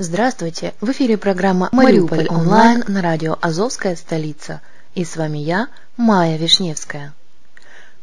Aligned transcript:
Здравствуйте! 0.00 0.74
В 0.80 0.92
эфире 0.92 1.18
программа 1.18 1.70
«Мариуполь 1.72 2.28
онлайн» 2.28 2.84
на 2.86 3.02
радио 3.02 3.36
«Азовская 3.40 3.96
столица». 3.96 4.60
И 4.94 5.04
с 5.04 5.16
вами 5.16 5.38
я, 5.38 5.66
Майя 5.96 6.36
Вишневская. 6.36 7.14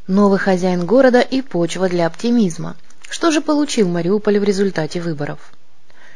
Новый 0.06 0.38
хозяин 0.38 0.86
города 0.86 1.22
и 1.22 1.42
почва 1.42 1.88
для 1.88 2.08
оптимизма. 2.08 2.76
Что 3.10 3.32
же 3.32 3.40
получил 3.40 3.88
Мариуполь 3.88 4.40
в 4.40 4.44
результате 4.44 5.00
выборов? 5.00 5.40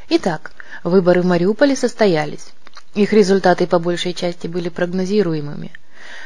Итак, 0.10 0.52
выборы 0.84 1.22
в 1.22 1.26
Мариуполе 1.26 1.78
состоялись. 1.78 2.48
Их 2.94 3.14
результаты 3.14 3.66
по 3.66 3.80
большей 3.80 4.14
части 4.14 4.48
были 4.48 4.68
прогнозируемыми. 4.68 5.72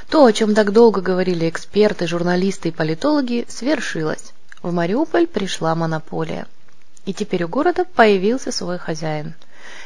То, 0.09 0.25
о 0.25 0.33
чем 0.33 0.55
так 0.55 0.71
долго 0.71 0.99
говорили 0.99 1.47
эксперты, 1.47 2.07
журналисты 2.07 2.69
и 2.69 2.71
политологи, 2.71 3.45
свершилось. 3.47 4.33
В 4.63 4.73
Мариуполь 4.73 5.27
пришла 5.27 5.75
монополия– 5.75 6.47
и 7.05 7.13
теперь 7.13 7.43
у 7.43 7.47
города 7.47 7.85
появился 7.85 8.51
свой 8.51 8.77
хозяин. 8.77 9.33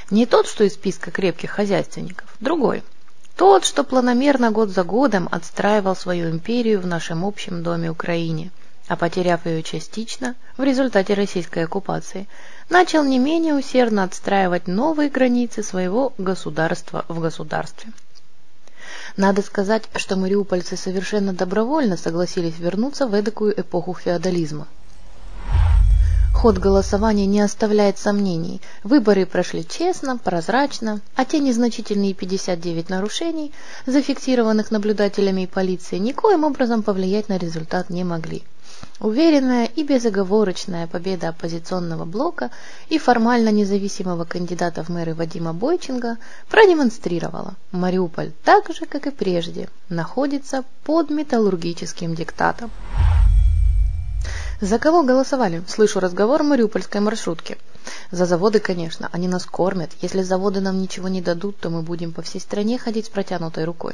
Не 0.09 0.25
тот, 0.25 0.47
что 0.47 0.63
из 0.63 0.73
списка 0.73 1.11
крепких 1.11 1.51
хозяйственников, 1.51 2.35
другой. 2.39 2.83
Тот, 3.35 3.65
что 3.65 3.83
планомерно 3.83 4.51
год 4.51 4.69
за 4.69 4.83
годом 4.83 5.29
отстраивал 5.31 5.95
свою 5.95 6.29
империю 6.29 6.79
в 6.79 6.87
нашем 6.87 7.23
общем 7.23 7.61
доме 7.61 7.91
Украине, 7.91 8.51
а 8.87 8.95
потеряв 8.95 9.45
ее 9.45 9.61
частично 9.61 10.35
в 10.57 10.63
результате 10.63 11.13
российской 11.13 11.65
оккупации, 11.65 12.27
начал 12.69 13.03
не 13.03 13.19
менее 13.19 13.53
усердно 13.53 14.03
отстраивать 14.03 14.67
новые 14.67 15.09
границы 15.09 15.61
своего 15.61 16.13
государства 16.17 17.05
в 17.07 17.19
государстве. 17.19 17.91
Надо 19.17 19.41
сказать, 19.41 19.83
что 19.95 20.15
мариупольцы 20.15 20.77
совершенно 20.77 21.33
добровольно 21.33 21.97
согласились 21.97 22.57
вернуться 22.59 23.07
в 23.07 23.13
эдакую 23.13 23.59
эпоху 23.59 23.93
феодализма. 23.93 24.67
Ход 26.47 26.59
голосования 26.59 27.25
не 27.25 27.41
оставляет 27.41 27.97
сомнений. 27.97 28.61
Выборы 28.81 29.25
прошли 29.25 29.67
честно, 29.67 30.17
прозрачно, 30.17 31.01
а 31.17 31.25
те 31.25 31.39
незначительные 31.39 32.13
59 32.13 32.89
нарушений, 32.89 33.51
зафиксированных 33.85 34.71
наблюдателями 34.71 35.41
и 35.41 35.45
полицией, 35.47 35.99
никоим 35.99 36.45
образом 36.45 36.83
повлиять 36.83 37.27
на 37.27 37.37
результат 37.37 37.89
не 37.89 38.05
могли. 38.05 38.43
Уверенная 39.01 39.65
и 39.65 39.83
безоговорочная 39.83 40.87
победа 40.87 41.27
оппозиционного 41.27 42.05
блока 42.05 42.49
и 42.87 42.97
формально 42.97 43.49
независимого 43.49 44.23
кандидата 44.23 44.85
в 44.85 44.87
мэры 44.87 45.15
Вадима 45.15 45.51
Бойченко 45.51 46.15
продемонстрировала, 46.47 47.55
Мариуполь 47.73 48.31
так 48.45 48.73
же, 48.73 48.85
как 48.85 49.05
и 49.05 49.11
прежде, 49.11 49.67
находится 49.89 50.63
под 50.85 51.09
металлургическим 51.09 52.15
диктатом. 52.15 52.71
За 54.59 54.79
кого 54.79 55.03
голосовали? 55.03 55.63
Слышу 55.67 55.99
разговор 55.99 56.41
мариупольской 56.41 56.99
маршрутке. 56.99 57.59
За 58.09 58.25
заводы, 58.25 58.59
конечно, 58.59 59.07
они 59.11 59.27
нас 59.27 59.45
кормят. 59.45 59.91
Если 60.01 60.23
заводы 60.23 60.61
нам 60.61 60.81
ничего 60.81 61.07
не 61.07 61.21
дадут, 61.21 61.59
то 61.59 61.69
мы 61.69 61.83
будем 61.83 62.11
по 62.11 62.23
всей 62.23 62.39
стране 62.41 62.79
ходить 62.79 63.05
с 63.05 63.09
протянутой 63.09 63.65
рукой. 63.65 63.93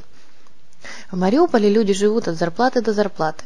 В 1.12 1.18
Мариуполе 1.18 1.70
люди 1.70 1.94
живут 1.94 2.30
от 2.30 2.38
зарплаты 2.38 2.82
до 2.82 2.94
зарплаты. 2.94 3.44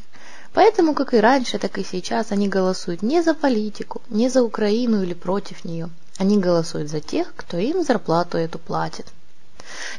Поэтому, 0.54 0.94
как 0.94 1.16
и 1.16 1.20
раньше, 1.20 1.58
так 1.58 1.80
и 1.80 1.84
сейчас, 1.84 2.32
они 2.32 2.48
голосуют 2.48 3.02
не 3.02 3.24
за 3.24 3.34
политику, 3.34 4.04
не 4.10 4.30
за 4.30 4.44
Украину 4.44 5.02
или 5.02 5.16
против 5.16 5.66
нее. 5.66 5.90
Они 6.18 6.38
голосуют 6.38 6.90
за 6.90 7.00
тех, 7.00 7.34
кто 7.36 7.58
им 7.58 7.84
зарплату 7.84 8.38
эту 8.38 8.60
платит. 8.60 9.08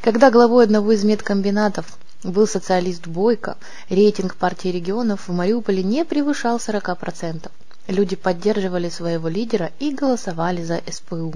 Когда 0.02 0.30
главой 0.30 0.64
одного 0.64 0.92
из 0.92 1.02
медкомбинатов 1.02 1.86
был 2.22 2.46
социалист 2.46 3.06
Бойко, 3.06 3.56
рейтинг 3.88 4.36
партии 4.36 4.68
регионов 4.68 5.28
в 5.28 5.32
Мариуполе 5.32 5.82
не 5.82 6.04
превышал 6.04 6.56
40%. 6.56 7.50
Люди 7.86 8.16
поддерживали 8.16 8.88
своего 8.88 9.28
лидера 9.28 9.72
и 9.78 9.94
голосовали 9.94 10.62
за 10.62 10.82
СПУ. 10.90 11.34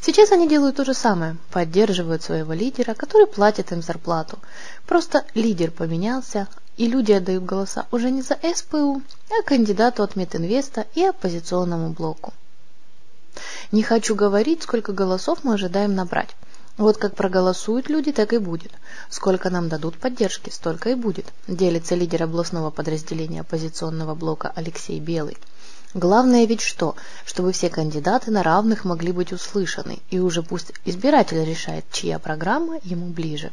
Сейчас 0.00 0.32
они 0.32 0.46
делают 0.48 0.76
то 0.76 0.84
же 0.84 0.92
самое, 0.92 1.36
поддерживают 1.50 2.22
своего 2.22 2.52
лидера, 2.52 2.92
который 2.92 3.26
платит 3.26 3.72
им 3.72 3.80
зарплату. 3.80 4.38
Просто 4.86 5.24
лидер 5.34 5.70
поменялся, 5.70 6.46
и 6.76 6.86
люди 6.86 7.12
отдают 7.12 7.44
голоса 7.44 7.86
уже 7.90 8.10
не 8.10 8.20
за 8.20 8.38
СПУ, 8.54 9.02
а 9.30 9.42
кандидату 9.44 10.02
от 10.02 10.16
Мединвеста 10.16 10.86
и 10.94 11.04
оппозиционному 11.04 11.90
блоку. 11.90 12.34
Не 13.72 13.82
хочу 13.82 14.14
говорить, 14.14 14.62
сколько 14.62 14.92
голосов 14.92 15.40
мы 15.42 15.54
ожидаем 15.54 15.94
набрать. 15.94 16.36
Вот 16.76 16.96
как 16.96 17.14
проголосуют 17.14 17.88
люди, 17.88 18.10
так 18.10 18.32
и 18.32 18.38
будет. 18.38 18.72
Сколько 19.08 19.48
нам 19.48 19.68
дадут 19.68 19.96
поддержки, 19.96 20.50
столько 20.50 20.90
и 20.90 20.94
будет, 20.94 21.26
делится 21.46 21.94
лидер 21.94 22.24
областного 22.24 22.70
подразделения 22.70 23.42
оппозиционного 23.42 24.16
блока 24.16 24.52
Алексей 24.56 24.98
Белый. 24.98 25.36
Главное 25.94 26.44
ведь 26.46 26.62
что? 26.62 26.96
Чтобы 27.24 27.52
все 27.52 27.70
кандидаты 27.70 28.32
на 28.32 28.42
равных 28.42 28.84
могли 28.84 29.12
быть 29.12 29.32
услышаны, 29.32 30.00
и 30.10 30.18
уже 30.18 30.42
пусть 30.42 30.72
избиратель 30.84 31.44
решает, 31.44 31.84
чья 31.92 32.18
программа 32.18 32.80
ему 32.82 33.06
ближе. 33.06 33.52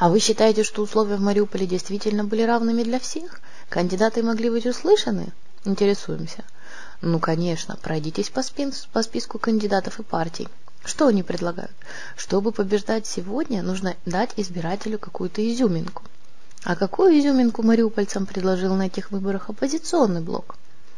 А 0.00 0.08
вы 0.08 0.18
считаете, 0.18 0.64
что 0.64 0.82
условия 0.82 1.14
в 1.14 1.20
Мариуполе 1.20 1.68
действительно 1.68 2.24
были 2.24 2.42
равными 2.42 2.82
для 2.82 2.98
всех? 2.98 3.40
Кандидаты 3.68 4.24
могли 4.24 4.50
быть 4.50 4.66
услышаны? 4.66 5.32
Интересуемся. 5.64 6.42
Ну, 7.00 7.20
конечно, 7.20 7.76
пройдитесь 7.80 8.30
по, 8.30 8.42
спин, 8.42 8.72
по 8.92 9.04
списку 9.04 9.38
кандидатов 9.38 10.00
и 10.00 10.02
партий. 10.02 10.48
Что 10.84 11.06
они 11.06 11.22
предлагают? 11.22 11.72
Чтобы 12.16 12.52
побеждать 12.52 13.06
сегодня, 13.06 13.62
нужно 13.62 13.96
дать 14.04 14.32
избирателю 14.36 14.98
какую-то 14.98 15.40
изюминку. 15.52 16.02
А 16.64 16.76
какую 16.76 17.18
изюминку 17.18 17.62
мариупольцам 17.62 18.26
предложил 18.26 18.74
на 18.74 18.86
этих 18.86 19.10
выборах 19.10 19.48
оппозиционный 19.48 20.20
блок? 20.20 20.56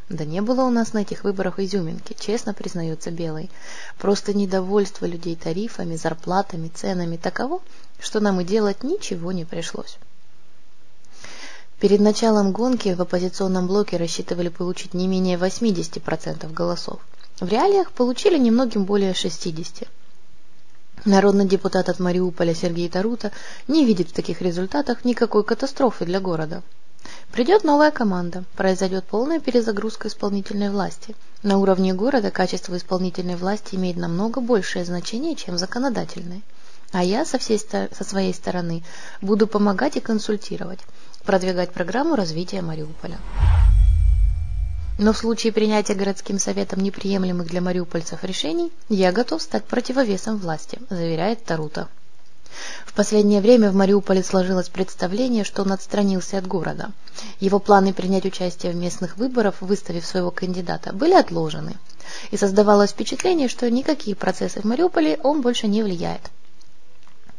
Да 0.09 0.25
не 0.25 0.43
было 0.43 0.65
у 0.65 0.71
нас 0.71 0.93
на 0.93 0.99
этих 0.99 1.25
выборах 1.25 1.59
изюминки, 1.59 2.15
честно 2.19 2.53
признается 2.53 3.11
Белый. 3.11 3.51
Просто 3.99 4.35
недовольство 4.35 5.07
людей 5.07 5.37
тарифами, 5.37 5.97
зарплатами, 5.97 6.69
ценами 6.69 7.17
таково, 7.17 7.63
что 7.99 8.21
нам 8.21 8.41
и 8.41 8.45
делать 8.45 8.83
ничего 8.83 9.33
не 9.33 9.47
пришлось. 9.47 9.97
Перед 11.81 12.01
началом 12.01 12.53
гонки 12.53 12.95
в 12.95 13.01
оппозиционном 13.01 13.67
блоке 13.67 13.97
рассчитывали 13.97 14.49
получить 14.49 14.95
не 14.95 15.09
менее 15.09 15.39
80% 15.39 16.53
голосов. 16.53 17.01
В 17.41 17.49
реалиях 17.49 17.93
получили 17.93 18.39
немногим 18.39 18.85
более 18.85 19.13
60%. 19.13 19.89
Народный 21.05 21.47
депутат 21.47 21.89
от 21.89 21.99
Мариуполя 21.99 22.55
Сергей 22.55 22.89
Тарута 22.89 23.31
не 23.69 23.85
видит 23.85 24.09
в 24.09 24.13
таких 24.13 24.41
результатах 24.41 25.05
никакой 25.05 25.45
катастрофы 25.45 26.07
для 26.07 26.19
города. 26.19 26.63
Придет 27.31 27.65
новая 27.65 27.91
команда, 27.91 28.45
произойдет 28.57 29.05
полная 29.05 29.41
перезагрузка 29.41 30.09
исполнительной 30.09 30.71
власти. 30.71 31.15
На 31.43 31.59
уровне 31.59 31.93
города 31.93 32.31
качество 32.31 32.77
исполнительной 32.77 33.37
власти 33.37 33.75
имеет 33.75 33.97
намного 33.97 34.41
большее 34.41 34.85
значение, 34.85 35.35
чем 35.35 35.59
законодательное. 35.59 36.41
А 36.93 37.03
я 37.03 37.25
со, 37.27 37.39
всей, 37.39 37.59
со 37.59 38.05
своей 38.05 38.33
стороны 38.33 38.83
буду 39.21 39.47
помогать 39.47 39.97
и 39.97 40.01
консультировать, 40.01 40.79
продвигать 41.25 41.73
программу 41.73 42.15
развития 42.15 42.63
Мариуполя. 42.63 43.19
Но 44.97 45.13
в 45.13 45.19
случае 45.19 45.53
принятия 45.53 45.95
городским 45.95 46.39
советом 46.39 46.81
неприемлемых 46.81 47.49
для 47.49 47.61
мариупольцев 47.61 48.23
решений, 48.23 48.73
я 48.89 49.11
готов 49.11 49.43
стать 49.43 49.65
противовесом 49.65 50.37
власти, 50.37 50.79
заверяет 50.89 51.45
Тарута. 51.45 51.89
В 52.87 52.93
последнее 52.93 53.41
время 53.41 53.73
в 53.73 53.75
Мариуполе 53.75 54.23
сложилось 54.23 54.69
представление, 54.69 55.43
что 55.43 55.63
он 55.63 55.73
отстранился 55.73 56.39
от 56.39 56.47
города. 56.47 56.93
Его 57.41 57.59
планы 57.59 57.93
принять 57.93 58.25
участие 58.25 58.71
в 58.71 58.77
местных 58.77 59.17
выборах, 59.17 59.61
выставив 59.61 60.07
своего 60.07 60.31
кандидата, 60.31 60.93
были 60.93 61.15
отложены. 61.15 61.75
И 62.31 62.37
создавалось 62.37 62.91
впечатление, 62.91 63.49
что 63.49 63.69
никакие 63.69 64.15
процессы 64.15 64.61
в 64.61 64.65
Мариуполе 64.65 65.19
он 65.25 65.41
больше 65.41 65.67
не 65.67 65.83
влияет. 65.83 66.31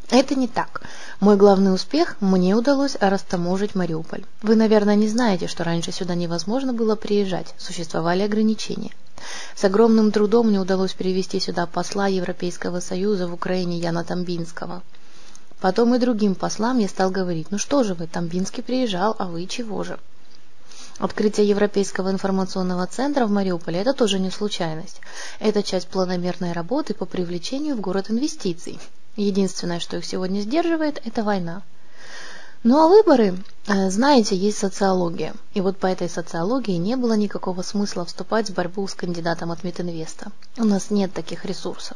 Это 0.09 0.35
не 0.35 0.47
так. 0.47 0.81
Мой 1.19 1.35
главный 1.35 1.73
успех– 1.73 2.17
мне 2.19 2.55
удалось 2.55 2.95
растаможить 2.99 3.73
Мариуполь. 3.73 4.23
Вы, 4.43 4.55
наверное, 4.55 4.95
не 4.95 5.07
знаете, 5.07 5.47
что 5.47 5.63
раньше 5.63 5.91
сюда 5.91 6.13
невозможно 6.13 6.73
было 6.73 6.95
приезжать, 6.95 7.55
существовали 7.57 8.21
ограничения. 8.21 8.91
С 9.55 9.63
огромным 9.63 10.11
трудом 10.11 10.49
мне 10.49 10.59
удалось 10.59 10.93
перевести 10.93 11.39
сюда 11.39 11.65
посла 11.65 12.07
Европейского 12.07 12.81
Союза 12.81 13.27
в 13.27 13.33
Украине 13.33 13.79
Яна 13.79 14.03
Тамбинского. 14.03 14.83
Потом 15.59 15.95
и 15.95 15.99
другим 15.99 16.35
послам 16.35 16.77
я 16.77 16.87
стал 16.87 17.09
говорить, 17.09 17.47
ну 17.49 17.57
что 17.57 17.83
же 17.83 17.95
вы, 17.95 18.05
Тамбинский 18.05 18.61
приезжал, 18.61 19.15
а 19.17 19.25
вы 19.25 19.47
чего 19.47 19.83
же? 19.83 19.97
Открытие 20.99 21.49
Европейского 21.49 22.11
информационного 22.11 22.85
центра 22.85 23.25
в 23.25 23.31
Мариуполе– 23.31 23.79
это 23.81 23.93
тоже 23.93 24.19
не 24.19 24.29
случайность. 24.29 25.01
Это 25.39 25.63
часть 25.63 25.87
планомерной 25.87 26.51
работы 26.51 26.93
по 26.93 27.05
привлечению 27.05 27.75
в 27.75 27.81
город 27.81 28.11
инвестиций. 28.11 28.79
Единственное, 29.15 29.79
что 29.79 29.97
их 29.97 30.05
сегодня 30.05 30.41
сдерживает, 30.41 31.01
это 31.05 31.23
война. 31.23 31.61
Ну 32.63 32.83
а 32.83 32.87
выборы, 32.87 33.37
э, 33.67 33.89
знаете, 33.91 34.35
есть 34.35 34.57
социология. 34.57 35.35
И 35.53 35.61
вот 35.61 35.77
по 35.77 35.85
этой 35.85 36.09
социологии 36.09 36.77
не 36.77 36.95
было 36.95 37.13
никакого 37.13 37.61
смысла 37.61 38.05
вступать 38.05 38.49
в 38.49 38.53
борьбу 38.55 38.87
с 38.87 38.95
кандидатом 38.95 39.51
от 39.51 39.63
Митинвеста. 39.63 40.31
У 40.57 40.65
нас 40.65 40.89
нет 40.89 41.13
таких 41.13 41.45
ресурсов. 41.45 41.95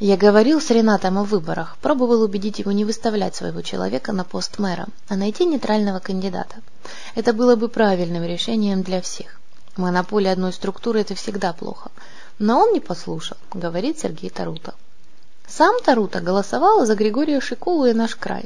Я 0.00 0.16
говорил 0.16 0.60
с 0.60 0.70
Ренатом 0.70 1.18
о 1.18 1.22
выборах, 1.22 1.76
пробовал 1.80 2.22
убедить 2.22 2.58
его 2.58 2.72
не 2.72 2.84
выставлять 2.84 3.36
своего 3.36 3.62
человека 3.62 4.12
на 4.12 4.24
пост 4.24 4.58
мэра, 4.58 4.88
а 5.08 5.14
найти 5.14 5.46
нейтрального 5.46 6.00
кандидата. 6.00 6.56
Это 7.14 7.32
было 7.32 7.54
бы 7.54 7.68
правильным 7.68 8.24
решением 8.24 8.82
для 8.82 9.00
всех. 9.00 9.40
Монополия 9.76 10.32
одной 10.32 10.52
структуры– 10.52 11.00
это 11.02 11.14
всегда 11.14 11.52
плохо. 11.52 11.92
Но 12.40 12.60
он 12.60 12.72
не 12.72 12.80
послушал, 12.80 13.36
говорит 13.52 14.00
Сергей 14.00 14.30
Тарута. 14.30 14.74
Сам 15.46 15.74
Тарута 15.84 16.20
голосовал 16.20 16.84
за 16.86 16.94
Григория 16.94 17.40
Шикулу 17.40 17.86
и 17.86 17.92
наш 17.92 18.16
край. 18.16 18.44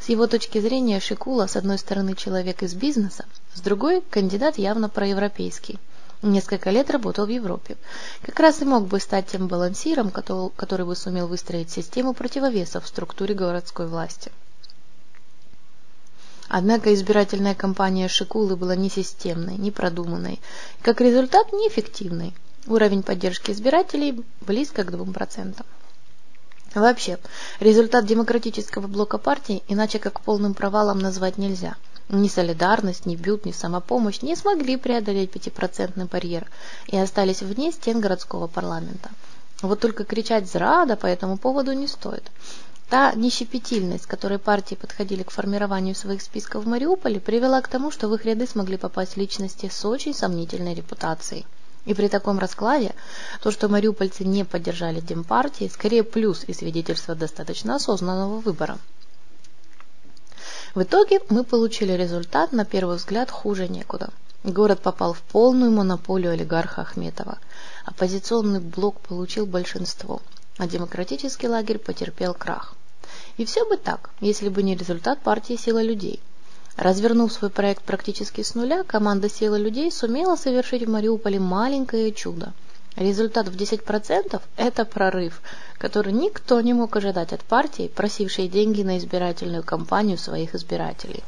С 0.00 0.08
его 0.08 0.26
точки 0.26 0.58
зрения 0.58 0.98
Шикула, 0.98 1.46
с 1.46 1.56
одной 1.56 1.78
стороны, 1.78 2.14
человек 2.14 2.62
из 2.62 2.74
бизнеса, 2.74 3.26
с 3.54 3.60
другой– 3.60 4.02
кандидат 4.10 4.58
явно 4.58 4.88
проевропейский. 4.88 5.78
Несколько 6.22 6.70
лет 6.70 6.90
работал 6.90 7.26
в 7.26 7.30
Европе. 7.30 7.76
Как 8.22 8.38
раз 8.40 8.60
и 8.60 8.64
мог 8.64 8.86
бы 8.86 9.00
стать 9.00 9.28
тем 9.28 9.48
балансиром, 9.48 10.10
который 10.10 10.84
бы 10.84 10.96
сумел 10.96 11.28
выстроить 11.28 11.70
систему 11.70 12.14
противовесов 12.14 12.84
в 12.84 12.88
структуре 12.88 13.34
городской 13.34 13.86
власти. 13.86 14.32
Однако 16.48 16.92
избирательная 16.92 17.54
кампания 17.54 18.08
Шикулы 18.08 18.56
была 18.56 18.74
несистемной, 18.74 19.56
непродуманной, 19.56 20.40
как 20.82 21.00
результат 21.00 21.52
неэффективной. 21.52 22.34
Уровень 22.66 23.02
поддержки 23.02 23.52
избирателей 23.52 24.24
близко 24.40 24.84
к 24.84 24.90
2%. 24.90 25.64
Вообще, 26.74 27.18
результат 27.58 28.06
демократического 28.06 28.86
блока 28.86 29.18
партии 29.18 29.62
иначе 29.66 29.98
как 29.98 30.20
полным 30.20 30.54
провалом 30.54 31.00
назвать 31.00 31.36
нельзя. 31.36 31.74
Ни 32.08 32.28
солидарность, 32.28 33.06
ни 33.06 33.16
бют, 33.16 33.44
ни 33.44 33.52
самопомощь 33.52 34.22
не 34.22 34.36
смогли 34.36 34.76
преодолеть 34.76 35.30
пятипроцентный 35.30 36.06
барьер 36.06 36.48
и 36.86 36.96
остались 36.96 37.42
вне 37.42 37.72
стен 37.72 38.00
городского 38.00 38.46
парламента. 38.46 39.10
Вот 39.62 39.80
только 39.80 40.04
кричать 40.04 40.50
«зрада» 40.50 40.96
по 40.96 41.06
этому 41.06 41.38
поводу 41.38 41.72
не 41.72 41.86
стоит. 41.86 42.30
Та 42.88 43.12
нещепетильность, 43.12 44.06
которой 44.06 44.38
партии 44.38 44.74
подходили 44.74 45.22
к 45.22 45.30
формированию 45.30 45.94
своих 45.94 46.22
списков 46.22 46.64
в 46.64 46.68
Мариуполе, 46.68 47.20
привела 47.20 47.60
к 47.60 47.68
тому, 47.68 47.90
что 47.90 48.08
в 48.08 48.14
их 48.14 48.24
ряды 48.24 48.46
смогли 48.46 48.76
попасть 48.76 49.16
личности 49.16 49.70
с 49.72 49.84
очень 49.84 50.14
сомнительной 50.14 50.74
репутацией. 50.74 51.46
И 51.86 51.94
при 51.94 52.08
таком 52.08 52.38
раскладе 52.38 52.94
то, 53.42 53.50
что 53.50 53.68
мариупольцы 53.68 54.24
не 54.24 54.44
поддержали 54.44 55.00
Демпартии, 55.00 55.70
скорее 55.72 56.04
плюс 56.04 56.44
и 56.46 56.52
свидетельство 56.52 57.14
достаточно 57.14 57.76
осознанного 57.76 58.40
выбора. 58.40 58.78
В 60.74 60.82
итоге 60.82 61.20
мы 61.30 61.42
получили 61.42 61.92
результат, 61.92 62.52
на 62.52 62.64
первый 62.64 62.96
взгляд, 62.96 63.30
хуже 63.30 63.68
некуда. 63.68 64.10
Город 64.44 64.80
попал 64.80 65.12
в 65.12 65.20
полную 65.20 65.70
монополию 65.70 66.32
олигарха 66.32 66.82
Ахметова. 66.82 67.38
Оппозиционный 67.84 68.60
блок 68.60 69.00
получил 69.00 69.46
большинство, 69.46 70.22
а 70.58 70.66
демократический 70.66 71.48
лагерь 71.48 71.78
потерпел 71.78 72.34
крах. 72.34 72.74
И 73.36 73.44
все 73.44 73.68
бы 73.68 73.76
так, 73.76 74.10
если 74.20 74.48
бы 74.48 74.62
не 74.62 74.76
результат 74.76 75.20
партии 75.20 75.56
«Сила 75.56 75.82
людей», 75.82 76.20
Развернув 76.80 77.30
свой 77.30 77.50
проект 77.50 77.82
практически 77.82 78.40
с 78.42 78.54
нуля, 78.54 78.84
команда 78.84 79.28
«Сила 79.28 79.56
людей» 79.56 79.92
сумела 79.92 80.34
совершить 80.34 80.86
в 80.86 80.90
Мариуполе 80.90 81.38
маленькое 81.38 82.10
чудо. 82.10 82.54
Результат 82.96 83.48
в 83.48 83.54
10%– 83.54 84.40
это 84.56 84.86
прорыв, 84.86 85.42
который 85.76 86.14
никто 86.14 86.58
не 86.62 86.72
мог 86.72 86.96
ожидать 86.96 87.34
от 87.34 87.42
партии, 87.42 87.92
просившей 87.94 88.48
деньги 88.48 88.80
на 88.80 88.96
избирательную 88.96 89.62
кампанию 89.62 90.16
своих 90.16 90.54
избирателей. 90.54 91.22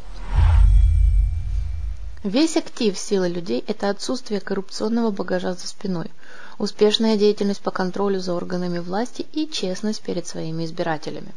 Весь 2.25 2.56
актив 2.56 2.99
силы 2.99 3.28
людей– 3.28 3.62
это 3.66 3.90
отсутствие 3.90 4.40
коррупционного 4.40 5.11
багажа 5.11 5.52
за 5.52 5.68
спиной, 5.68 6.11
успешная 6.56 7.18
деятельность 7.18 7.61
по 7.61 7.71
контролю 7.71 8.21
за 8.21 8.32
органами 8.32 8.78
власти 8.78 9.26
и 9.35 9.47
честность 9.47 10.00
перед 10.00 10.26
своими 10.26 10.64
избирателями. 10.64 11.35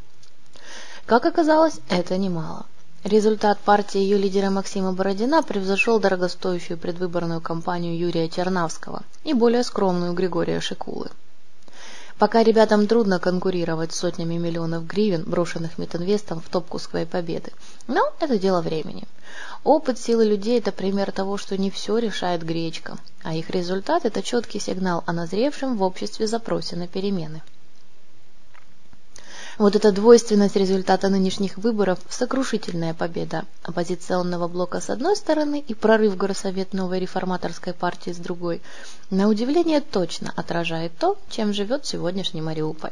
Как 1.06 1.26
оказалось, 1.26 1.82
это 1.90 2.18
немало. 2.18 2.66
Результат 3.06 3.60
партии 3.60 4.00
ее 4.00 4.18
лидера 4.18 4.50
Максима 4.50 4.92
Бородина 4.92 5.44
превзошел 5.44 6.00
дорогостоящую 6.00 6.80
предвыборную 6.80 7.40
кампанию 7.40 7.96
Юрия 7.96 8.28
Чернавского 8.28 9.04
и 9.24 9.34
более 9.34 9.64
скромную 9.64 10.14
Григория 10.14 10.60
Шикулы. 10.60 11.12
Пока 12.18 12.42
ребятам 12.42 12.88
трудно 12.88 13.20
конкурировать 13.20 13.94
с 13.94 14.00
сотнями 14.00 14.38
миллионов 14.38 14.88
гривен, 14.88 15.24
брошенных 15.24 15.78
Метинвестом 15.78 16.42
в 16.42 16.50
топку 16.50 16.80
своей 16.80 17.06
победы, 17.06 17.52
но 17.86 18.12
это 18.20 18.40
дело 18.40 18.62
времени. 18.62 19.04
Опыт 19.64 20.00
силы 20.00 20.26
людей– 20.26 20.58
это 20.60 20.72
пример 20.72 21.12
того, 21.12 21.38
что 21.38 21.60
не 21.60 21.70
все 21.70 22.00
решает 22.00 22.42
гречка, 22.42 22.98
а 23.22 23.36
их 23.36 23.52
результат– 23.52 24.04
это 24.06 24.24
четкий 24.24 24.60
сигнал 24.60 25.04
о 25.06 25.14
назревшем 25.14 25.78
в 25.78 25.84
обществе 25.84 26.26
запросе 26.26 26.76
на 26.76 26.88
перемены. 26.88 27.44
Вот 29.58 29.74
эта 29.74 29.94
двойственность 29.94 30.58
результата 30.58 31.08
нынешних 31.08 31.58
выборов– 31.58 32.00
сокрушительная 32.10 32.94
победа 32.94 33.46
оппозиционного 33.64 34.50
блока 34.50 34.82
с 34.82 34.90
одной 34.90 35.16
стороны 35.16 35.64
и 35.66 35.74
прорыв 35.74 36.18
Горсовет 36.18 36.74
новой 36.74 37.00
реформаторской 37.00 37.72
партии 37.72 38.12
с 38.12 38.18
другой, 38.18 38.62
на 39.10 39.30
удивление 39.30 39.80
точно 39.80 40.34
отражает 40.36 40.98
то, 40.98 41.18
чем 41.30 41.54
живет 41.54 41.86
сегодняшний 41.86 42.42
Мариуполь. 42.42 42.92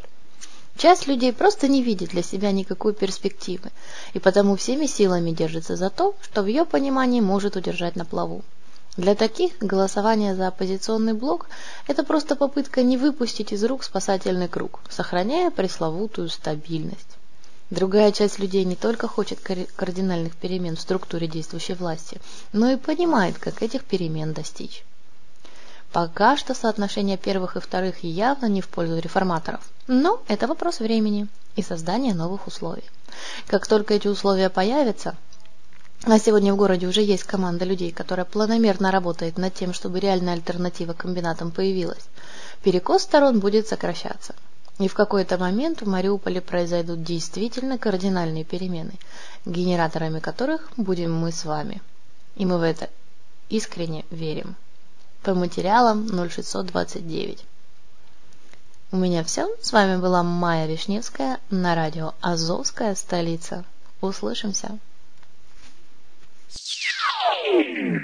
Часть 0.77 1.05
людей 1.05 1.33
просто 1.33 1.67
не 1.67 1.83
видит 1.83 2.11
для 2.11 2.23
себя 2.23 2.53
никакой 2.53 2.93
перспективы, 2.93 3.69
и 4.13 4.19
потому 4.19 4.55
всеми 4.55 4.85
силами 4.85 5.31
держится 5.31 5.75
за 5.75 5.89
то, 5.89 6.15
что 6.21 6.43
в 6.43 6.47
ее 6.47 6.63
понимании 6.63 7.19
может 7.19 7.57
удержать 7.57 7.97
на 7.97 8.05
плаву. 8.05 8.41
Для 8.95 9.15
таких 9.15 9.57
голосование 9.59 10.35
за 10.35 10.47
оппозиционный 10.49 11.13
блок– 11.13 11.47
это 11.87 12.03
просто 12.03 12.35
попытка 12.35 12.83
не 12.83 12.95
выпустить 12.95 13.51
из 13.51 13.63
рук 13.63 13.83
спасательный 13.83 14.47
круг, 14.47 14.81
сохраняя 14.87 15.49
пресловутую 15.49 16.29
стабильность. 16.29 17.17
Другая 17.71 18.11
часть 18.11 18.37
людей 18.37 18.63
не 18.65 18.75
только 18.75 19.07
хочет 19.07 19.39
кардинальных 19.39 20.35
перемен 20.35 20.75
в 20.75 20.81
структуре 20.81 21.27
действующей 21.27 21.73
власти, 21.73 22.21
но 22.51 22.69
и 22.69 22.75
понимает, 22.75 23.39
как 23.39 23.63
этих 23.63 23.83
перемен 23.83 24.31
достичь. 24.31 24.83
Пока 25.91 26.37
что 26.37 26.53
соотношение 26.53 27.17
первых 27.17 27.55
и 27.55 27.59
вторых 27.59 28.03
явно 28.03 28.45
не 28.45 28.61
в 28.61 28.67
пользу 28.67 28.99
реформаторов, 28.99 29.61
но 29.87 30.21
это 30.27 30.45
вопрос 30.45 30.79
времени 30.79 31.27
и 31.55 31.63
создания 31.63 32.13
новых 32.13 32.45
условий. 32.45 32.83
Как 33.47 33.65
только 33.65 33.95
эти 33.95 34.07
условия 34.07 34.51
появятся, 34.51 35.15
а 36.05 36.19
сегодня 36.19 36.53
в 36.53 36.57
городе 36.57 36.85
уже 36.85 37.01
есть 37.01 37.23
команда 37.23 37.63
людей, 37.63 37.91
которая 37.91 38.25
планомерно 38.25 38.91
работает 38.91 39.37
над 39.37 39.53
тем, 39.53 39.73
чтобы 39.73 40.01
реальная 40.01 40.33
альтернатива 40.33 40.91
комбинатам 40.91 41.49
появилась. 41.49 42.03
Перекос 42.61 43.03
сторон 43.03 43.39
будет 43.39 43.67
сокращаться. 43.67 44.35
И 44.79 44.89
в 44.89 44.95
какой-то 44.95 45.37
момент 45.37 45.81
в 45.81 45.87
Мариуполе 45.87 46.41
произойдут 46.41 47.03
действительно 47.03 47.77
кардинальные 47.77 48.43
перемены, 48.43 48.93
генераторами 49.45 50.19
которых 50.19 50.71
будем 50.75 51.15
мы 51.15 51.31
с 51.31 51.45
вами. 51.45 51.81
И 52.35 52.45
мы 52.45 52.57
в 52.57 52.63
это 52.63 52.89
искренне 53.49 54.03
верим. 54.09 54.55
По 55.21 55.33
материалам 55.33 56.07
0629. 56.07 57.45
У 58.91 58.97
меня 58.97 59.23
все. 59.23 59.47
С 59.61 59.71
вами 59.71 60.01
была 60.01 60.21
Майя 60.21 60.67
Вишневская 60.67 61.39
на 61.49 61.75
радио 61.75 62.13
«Азовская 62.19 62.93
столица». 62.95 63.63
Услышимся. 64.01 64.79
Yeah. 66.55 67.99